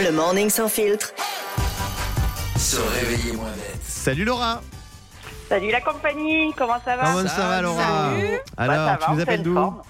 Le 0.00 0.10
morning 0.12 0.48
sans 0.50 0.68
filtre. 0.68 1.12
Se 2.56 2.76
réveiller 2.76 3.32
moins 3.32 3.50
bête. 3.50 3.80
Salut 3.82 4.24
Laura 4.24 4.62
Salut 5.48 5.70
la 5.70 5.80
compagnie, 5.80 6.52
comment 6.56 6.78
ça 6.84 6.96
va? 6.96 7.12
Comment 7.12 7.28
ça 7.28 7.48
va 7.48 7.62
Laura? 7.62 7.82
Salut. 7.82 8.38
Alors, 8.56 8.74
Bah, 8.76 8.84
ça 8.86 8.96
va, 8.98 9.06
tu 9.06 9.12
nous 9.12 9.20
appelles 9.20 9.42
d'où? 9.42 9.54
forme. 9.54 9.82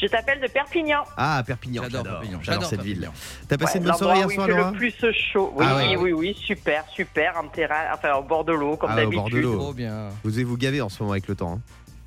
Je 0.00 0.06
t'appelle 0.06 0.40
de 0.40 0.46
Perpignan. 0.46 1.02
Ah, 1.16 1.42
Perpignan, 1.44 1.82
J'adore. 1.84 2.04
Perpignan, 2.04 2.38
J'adore 2.40 2.44
j'adore 2.62 2.70
cette 2.70 2.78
Perpignan. 2.78 3.10
ville. 3.10 3.46
T'as 3.48 3.56
passé 3.58 3.72
Ouais, 3.72 3.78
une 3.78 3.82
bonne 3.84 3.92
l'endroit 3.92 4.14
soirée 4.14 4.18
hier 4.20 4.28
il 4.30 4.34
soir 4.34 4.46
fait 4.46 4.52
Laura? 4.52 4.70
le 4.70 4.76
plus 4.76 4.94
chaud. 5.32 5.52
Oui, 5.56 5.66
Ah 5.68 5.76
ouais. 5.76 5.96
oui, 5.96 6.12
oui, 6.12 6.36
super, 6.40 6.84
super, 6.94 7.34
en 7.42 7.48
terrain, 7.48 7.86
enfin 7.92 8.14
au 8.14 8.22
bord 8.22 8.44
de 8.44 8.52
l'eau, 8.52 8.76
comme 8.76 8.90
Ah 8.92 9.04
au 9.04 9.10
bord 9.10 9.24
de 9.24 9.30
d'habitude. 9.30 9.42
l'eau. 9.42 9.56
Trop 9.58 9.72
bien. 9.74 10.10
Vous 10.22 10.30
devez 10.30 10.44
vous 10.44 10.56
gaver 10.56 10.80
en 10.80 10.88
ce 10.88 11.02
moment 11.02 11.12
avec 11.12 11.26
le 11.26 11.34
temps. 11.34 11.54
hein. 11.54 11.60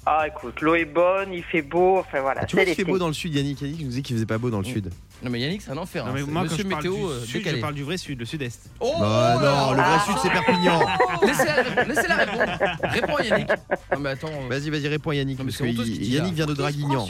Ah, 0.04 0.26
écoute, 0.28 0.62
l'eau 0.62 0.74
est 0.74 0.86
bonne, 0.86 1.32
il 1.32 1.44
fait 1.44 1.62
beau, 1.62 2.00
enfin 2.00 2.22
voilà, 2.22 2.42
Ah, 2.44 2.46
tu 2.48 2.56
vois 2.56 2.66
qu'il 2.66 2.74
fait 2.74 2.84
beau 2.84 2.98
dans 2.98 3.08
le 3.08 3.14
sud, 3.14 3.36
Yannick? 3.36 3.62
Yannick 3.62 3.82
nous 3.82 3.90
disait 3.90 4.02
qu'il 4.02 4.16
faisait 4.16 4.26
pas 4.26 4.40
beau 4.40 4.50
dans 4.50 4.60
le 4.60 4.68
Mm. 4.68 4.74
sud. 4.74 4.90
Non 5.22 5.30
mais 5.30 5.40
Yannick 5.40 5.62
c'est 5.62 5.70
un 5.70 5.78
enfer. 5.78 6.04
Non, 6.04 6.10
hein. 6.10 6.14
mais 6.16 6.24
moi, 6.24 6.42
quand 6.42 6.50
Monsieur 6.50 6.64
je 6.64 6.70
parle 6.70 6.84
météo 6.84 6.96
du 6.96 7.04
euh, 7.14 7.20
sud, 7.24 7.34
décalé. 7.36 7.58
je 7.58 7.62
parle 7.62 7.74
du 7.76 7.84
vrai 7.84 7.98
sud, 7.98 8.20
le 8.20 8.26
sud-est. 8.26 8.72
Oh 8.80 8.94
Bah 9.00 9.36
non, 9.40 9.72
le 9.74 9.82
vrai 9.84 10.00
sud 10.08 10.16
c'est 10.24 10.30
Perpignan. 10.32 10.80
Laissez-la 11.88 12.16
répondre. 12.16 12.80
Réponds 12.84 13.16
à 13.18 13.24
Yannick. 13.24 13.50
Non 13.94 14.00
mais 14.00 14.10
attends. 14.10 14.28
euh, 14.30 14.48
Vas-y, 14.50 14.70
vas-y, 14.72 14.88
réponds 14.88 15.12
Yannick. 15.12 15.38
Non, 15.38 15.46
mais 15.46 15.52
parce 15.52 15.58
c'est 15.60 15.64
que 15.66 15.70
honteux 15.70 15.84
ce 15.86 15.90
il- 15.90 15.94
qu'il 16.00 16.08
dit, 16.10 16.14
Yannick 16.16 16.32
là. 16.32 16.36
vient 16.38 16.46
de 16.48 16.54
Draguignan. 16.56 17.08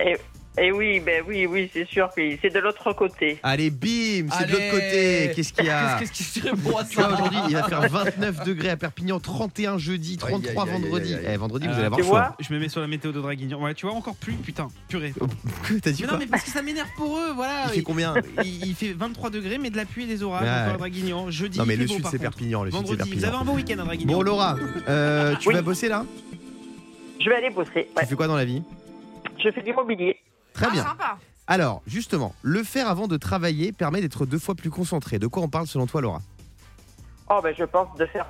Et, 0.00 0.16
et 0.56 0.72
oui, 0.72 0.98
ben 1.00 1.22
oui, 1.28 1.46
oui, 1.46 1.70
c'est 1.72 1.86
sûr 1.86 2.08
que 2.16 2.20
c'est 2.42 2.52
de 2.52 2.58
l'autre 2.58 2.92
côté. 2.92 3.38
Allez, 3.44 3.70
bim, 3.70 4.26
c'est 4.32 4.46
de 4.46 4.52
l'autre 4.52 4.70
côté. 4.70 5.30
Qu'est-ce 5.36 5.52
qu'il 5.52 5.66
y 5.66 5.70
a 5.70 5.98
Qu'est-ce 5.98 6.12
qu'est-ce 6.16 6.32
qui 6.32 6.40
répond 6.40 6.70
à 6.70 6.82
vois, 6.82 6.84
ça 6.84 7.12
aujourd'hui, 7.12 7.38
il 7.48 7.54
va 7.54 7.62
faire 7.64 7.80
29 7.88 8.44
degrés 8.44 8.70
à 8.70 8.76
Perpignan, 8.76 9.20
31 9.20 9.78
jeudi, 9.78 10.16
33 10.16 10.38
Aïe, 10.40 10.48
aïe, 10.50 10.58
aïe, 10.58 10.80
vendredi. 10.82 11.14
aïe, 11.14 11.26
aïe. 11.26 11.32
Eh, 11.34 11.36
vendredi, 11.36 11.66
vous 11.66 11.72
Euh, 11.72 11.76
allez 11.76 11.84
avoir 11.86 11.98
tu 12.00 12.04
chaud. 12.04 12.10
vois 12.10 12.36
Je 12.40 12.52
me 12.52 12.58
mets 12.58 12.68
sur 12.68 12.80
la 12.80 12.88
météo 12.88 13.12
de 13.12 13.20
Draguignan. 13.20 13.62
Ouais, 13.62 13.74
tu 13.74 13.86
vois, 13.86 13.94
encore 13.94 14.16
plus, 14.16 14.32
putain, 14.34 14.68
purée. 14.88 15.12
T'as 15.82 15.90
dit 15.92 16.02
Mais 16.02 16.08
quoi 16.08 16.16
non, 16.16 16.24
mais 16.24 16.26
parce 16.26 16.42
que 16.42 16.50
ça 16.50 16.62
m'énerve 16.62 16.88
pour 16.96 17.16
eux, 17.18 17.32
voilà. 17.34 17.66
Il 17.68 17.74
fait 17.74 17.82
combien 17.82 18.14
il, 18.42 18.66
il 18.66 18.74
fait 18.74 18.92
23 18.94 19.30
degrés, 19.30 19.58
mais 19.58 19.70
de 19.70 19.76
la 19.76 19.84
pluie 19.84 20.04
et 20.04 20.06
des 20.08 20.22
orages 20.24 20.42
Ouais. 20.42 20.48
encore 20.50 20.74
à 20.74 20.78
Draguignan. 20.78 21.30
Jeudi, 21.30 21.58
Non, 21.58 21.66
mais 21.66 21.76
le 21.76 21.86
beau, 21.86 21.94
sud, 21.94 22.06
c'est. 22.10 22.18
Perpignan. 22.18 22.64
Le 22.64 22.70
sud, 22.72 22.80
c'est 22.80 22.86
Vendredi, 22.94 23.10
vous 23.14 23.24
avez 23.24 23.26
un 23.26 23.30
Perpignan. 23.30 23.52
beau 23.52 23.56
week-end 23.58 23.78
à 23.78 23.84
Draguignan. 23.84 24.12
Bon, 24.12 24.22
Laura, 24.22 24.56
euh, 24.88 25.36
tu 25.40 25.48
Oui. 25.48 25.54
vas 25.54 25.62
bosser 25.62 25.88
là 25.88 26.04
Je 27.20 27.28
vais 27.28 27.36
aller 27.36 27.50
bosser. 27.50 27.88
Tu 28.00 28.06
fais 28.06 28.14
quoi 28.16 28.26
dans 28.26 28.36
la 28.36 28.44
vie? 28.44 28.62
Je 29.42 29.50
fais 29.50 29.60
de 29.60 29.66
l'immobilier. 29.66 30.16
Très 30.58 30.70
bien. 30.70 30.86
Alors, 31.46 31.82
justement, 31.86 32.34
le 32.42 32.62
faire 32.62 32.88
avant 32.88 33.08
de 33.08 33.16
travailler 33.16 33.72
permet 33.72 34.00
d'être 34.00 34.26
deux 34.26 34.38
fois 34.38 34.54
plus 34.54 34.70
concentré. 34.70 35.18
De 35.18 35.26
quoi 35.26 35.42
on 35.42 35.48
parle 35.48 35.66
selon 35.66 35.86
toi, 35.86 36.00
Laura? 36.00 36.20
Oh, 37.30 37.40
ben 37.42 37.54
je 37.56 37.64
pense 37.64 37.96
de 37.96 38.06
faire 38.06 38.26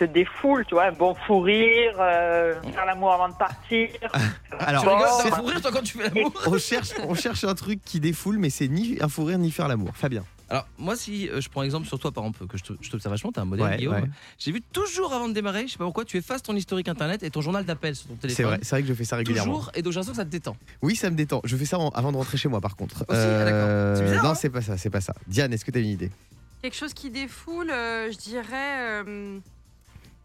te 0.00 0.04
défoule, 0.04 0.64
tu 0.64 0.74
vois, 0.74 0.84
un 0.86 0.92
bon 0.92 1.14
fou 1.14 1.40
rire, 1.40 1.92
euh, 1.98 2.54
faire 2.72 2.86
l'amour 2.86 3.12
avant 3.12 3.28
de 3.28 3.34
partir. 3.34 3.88
Alors, 4.58 4.82
Tu 4.82 5.30
Bon. 5.30 5.36
fou 5.36 5.44
rire 5.44 5.60
toi 5.60 5.70
quand 5.72 5.82
tu 5.82 5.98
fais 5.98 6.08
l'amour 6.08 6.32
on 6.46 6.58
cherche, 6.58 6.90
on 7.06 7.14
cherche 7.14 7.44
un 7.44 7.54
truc 7.54 7.80
qui 7.84 8.00
défoule, 8.00 8.38
mais 8.38 8.48
c'est 8.50 8.68
ni 8.68 8.96
un 9.02 9.08
fou 9.08 9.24
rire 9.24 9.38
ni 9.38 9.50
faire 9.50 9.68
l'amour. 9.68 9.90
Fabien. 9.94 10.24
Alors 10.50 10.66
moi 10.78 10.96
si 10.96 11.28
euh, 11.28 11.40
je 11.40 11.48
prends 11.48 11.62
exemple 11.62 11.86
sur 11.86 11.98
toi 12.00 12.10
par 12.10 12.24
exemple 12.24 12.46
que 12.48 12.58
je 12.58 12.90
t'observe 12.90 13.12
vachement, 13.14 13.30
t'es 13.30 13.38
un 13.40 13.44
modèle 13.44 13.64
Ouais, 13.66 13.76
Guillaume. 13.76 13.94
ouais. 13.94 14.10
J'ai 14.38 14.50
vu 14.50 14.60
toujours 14.60 15.12
avant 15.12 15.28
de 15.28 15.32
démarrer, 15.32 15.66
je 15.68 15.72
sais 15.72 15.78
pas 15.78 15.84
pourquoi, 15.84 16.04
tu 16.04 16.16
effaces 16.16 16.42
ton 16.42 16.56
historique 16.56 16.88
internet 16.88 17.22
et 17.22 17.30
ton 17.30 17.40
journal 17.40 17.64
d'appel 17.64 17.94
sur 17.94 18.08
ton 18.08 18.16
téléphone. 18.16 18.36
C'est 18.36 18.42
vrai, 18.42 18.58
c'est 18.62 18.70
vrai 18.70 18.82
que 18.82 18.88
je 18.88 18.94
fais 18.94 19.04
ça 19.04 19.16
régulièrement. 19.16 19.52
Toujours 19.58 19.70
et 19.74 19.82
donc 19.82 19.92
j'ai 19.92 20.00
l'impression 20.00 20.12
que 20.12 20.16
ça 20.16 20.24
te 20.24 20.30
détend. 20.30 20.56
Oui, 20.82 20.96
ça 20.96 21.08
me 21.08 21.14
détend. 21.16 21.40
Je 21.44 21.56
fais 21.56 21.64
ça 21.66 21.78
en- 21.78 21.90
avant 21.90 22.10
de 22.10 22.16
rentrer 22.16 22.36
chez 22.36 22.48
moi, 22.48 22.60
par 22.60 22.74
contre. 22.76 23.04
Euh, 23.10 23.40
Ah, 23.40 23.44
d'accord. 23.44 23.96
C'est 23.96 24.04
bizarre, 24.04 24.24
non, 24.24 24.30
hein 24.30 24.34
c'est 24.34 24.50
pas 24.50 24.60
ça, 24.62 24.76
c'est 24.76 24.90
pas 24.90 25.00
ça. 25.00 25.14
Diane, 25.28 25.52
est-ce 25.52 25.64
que 25.64 25.70
t'as 25.70 25.80
une 25.80 25.86
idée? 25.86 26.10
Quelque 26.62 26.76
chose 26.76 26.92
qui 26.94 27.10
défoule, 27.10 27.70
euh, 27.70 28.10
je 28.10 28.18
dirais. 28.18 29.02
euh, 29.06 29.38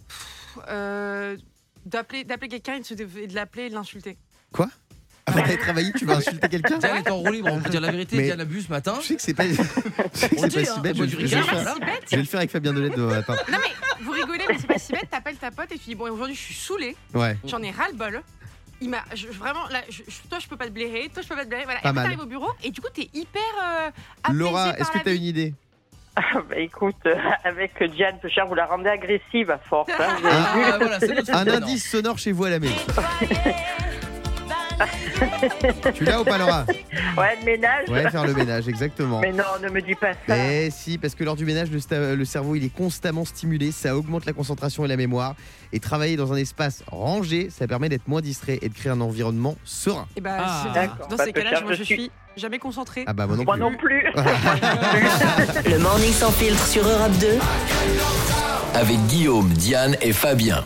pff, 0.07 0.57
euh, 0.69 1.37
d'appeler 1.85 2.23
d'appeler 2.23 2.49
quelqu'un 2.49 2.75
et 2.77 2.95
de, 3.27 3.35
l'appeler 3.35 3.65
et 3.65 3.69
de 3.69 3.75
l'insulter. 3.75 4.17
Avant 5.27 5.39
d'aller 5.41 5.57
travailler, 5.57 5.91
tu 5.93 6.05
vas 6.05 6.17
insulter 6.17 6.47
quelqu'un 6.49 6.77
Diane 6.77 6.97
est 6.97 7.09
en 7.09 7.17
roue 7.17 7.31
libre, 7.31 7.49
on 7.51 7.59
peut 7.59 7.69
dire 7.69 7.81
la 7.81 7.89
vérité, 7.91 8.17
Mais- 8.17 8.23
Diane 8.25 8.41
a 8.41 8.45
bu 8.45 8.61
ce 8.61 8.69
matin. 8.69 8.93
Je 9.01 9.07
sais 9.07 9.15
que 9.15 9.21
c'est 9.23 9.33
pas, 9.33 9.43
je 9.47 9.53
sais 9.53 10.29
que 10.29 10.35
On 10.37 10.41
c'est 10.41 10.47
dit, 10.49 10.55
pas 10.55 10.61
hein, 10.61 10.73
si 10.75 10.79
bête. 10.81 10.95
Je, 10.97 11.03
je 11.07 11.15
vais 11.17 11.21
le 11.23 11.27
faire. 11.29 11.45
voilà. 11.51 11.73
si 11.73 11.79
bête 11.79 12.03
Je 12.11 12.15
vais 12.15 12.21
le 12.21 12.27
faire 12.27 12.37
avec 12.39 12.51
Fabien 12.51 12.73
Delette 12.73 12.95
demain 12.95 13.15
matin. 13.15 13.35
Non 13.51 13.57
mais 13.59 14.03
vous 14.05 14.11
rigolez, 14.11 14.43
mais 14.47 14.55
c'est 14.59 14.67
pas 14.67 14.77
si 14.77 14.91
bête. 14.91 15.09
T'appelles 15.09 15.37
ta 15.37 15.49
pote 15.49 15.71
et 15.71 15.79
tu 15.79 15.85
dis 15.85 15.95
bon 15.95 16.11
aujourd'hui 16.11 16.35
je 16.35 16.41
suis 16.41 16.53
saoulée, 16.53 16.95
Ouais. 17.15 17.35
j'en 17.45 17.61
ai 17.63 17.71
ras 17.71 17.87
le 17.91 17.95
bol. 17.97 18.21
Il 18.81 18.89
m'a 18.89 19.03
je- 19.15 19.27
vraiment 19.27 19.67
là, 19.69 19.79
je- 19.89 20.03
je- 20.07 20.29
toi 20.29 20.37
je 20.39 20.47
peux 20.47 20.57
pas 20.57 20.65
te 20.65 20.71
blairer, 20.71 21.09
toi 21.11 21.23
je 21.23 21.27
peux 21.27 21.35
pas 21.35 21.43
te 21.43 21.49
blairer. 21.49 21.63
Voilà. 21.63 21.79
Pas 21.81 21.89
et 21.89 21.93
t'arrives 21.95 22.19
au 22.19 22.25
bureau 22.27 22.49
et 22.63 22.69
du 22.69 22.79
coup 22.81 22.89
t'es 22.93 23.09
hyper 23.13 23.41
euh, 23.63 23.89
Laura, 24.31 24.77
est-ce 24.77 24.91
que 24.91 24.99
t'as 24.99 25.15
une 25.15 25.23
idée? 25.23 25.53
Bah 26.15 26.55
écoute, 26.57 26.95
euh, 27.07 27.15
avec 27.43 27.71
Diane 27.95 28.17
Pechard, 28.21 28.47
vous 28.47 28.55
la 28.55 28.67
rendez 28.67 28.89
agressive 28.89 29.49
à 29.51 29.57
force. 29.57 29.89
hein. 29.99 30.15
Ah 30.23 30.77
voilà, 30.79 30.99
notre 30.99 31.33
Un 31.35 31.47
indice 31.47 31.89
sonore 31.89 32.17
chez 32.19 32.31
vous 32.31 32.45
à 32.45 32.51
la 32.51 32.59
maison. 32.59 32.73
tu 35.93 36.03
l'as 36.03 36.21
ou 36.21 36.23
pas, 36.23 36.37
Laura? 36.37 36.65
Ouais, 37.17 37.37
le 37.39 37.45
ménage. 37.45 37.87
Ouais, 37.89 38.09
faire 38.09 38.25
le 38.25 38.33
ménage, 38.33 38.67
exactement. 38.67 39.19
Mais 39.21 39.31
non, 39.31 39.43
ne 39.61 39.69
me 39.69 39.81
dis 39.81 39.95
pas 39.95 40.13
ça. 40.13 40.19
Mais 40.35 40.69
si, 40.69 40.97
parce 40.97 41.15
que 41.15 41.23
lors 41.23 41.35
du 41.35 41.45
ménage, 41.45 41.69
le, 41.71 42.25
cerveau 42.25 42.55
il 42.55 42.63
est 42.65 42.73
constamment 42.75 43.25
stimulé, 43.25 43.71
ça 43.71 43.95
augmente 43.95 44.25
la 44.25 44.33
concentration 44.33 44.85
et 44.85 44.87
la 44.87 44.97
mémoire. 44.97 45.35
Et 45.73 45.79
travailler 45.79 46.15
dans 46.15 46.31
un 46.33 46.37
espace 46.37 46.83
rangé, 46.87 47.49
ça 47.49 47.67
permet 47.67 47.89
d'être 47.89 48.07
moins 48.07 48.21
distrait 48.21 48.59
et 48.61 48.69
de 48.69 48.73
créer 48.73 48.91
un 48.91 49.01
environnement 49.01 49.55
serein. 49.63 50.07
Et 50.15 50.21
bah 50.21 50.37
Ah. 50.39 50.61
c'est- 50.63 50.73
D'accord. 50.79 51.07
dans 51.07 51.15
Bah, 51.17 51.23
ces 51.25 51.33
cas-là, 51.33 51.61
moi 51.61 51.73
je 51.73 51.83
suis- 51.83 51.95
suis 51.95 52.11
jamais 52.37 52.59
concentrée. 52.59 53.03
Ah 53.07 53.13
bah 53.13 53.27
moi 53.27 53.35
non 53.37 53.43
Moi 53.43 53.55
plus. 53.55 53.61
non 53.61 53.75
plus. 53.77 54.03
Le 55.71 55.77
morning 55.79 56.11
sans 56.11 56.31
filtre 56.31 56.65
sur 56.65 56.87
Europe 56.87 57.11
2. 57.19 57.37
Avec 58.73 58.97
Guillaume, 59.07 59.49
Diane 59.49 59.95
et 60.01 60.11
Fabien. 60.13 60.65